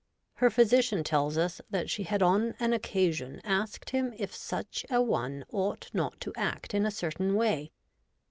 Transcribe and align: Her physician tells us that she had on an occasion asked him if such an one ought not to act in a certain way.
Her 0.37 0.49
physician 0.49 1.03
tells 1.03 1.37
us 1.37 1.61
that 1.69 1.87
she 1.87 2.01
had 2.05 2.23
on 2.23 2.55
an 2.59 2.73
occasion 2.73 3.39
asked 3.43 3.91
him 3.91 4.15
if 4.17 4.33
such 4.35 4.83
an 4.89 5.05
one 5.05 5.45
ought 5.51 5.91
not 5.93 6.19
to 6.21 6.33
act 6.35 6.73
in 6.73 6.87
a 6.87 6.89
certain 6.89 7.35
way. 7.35 7.71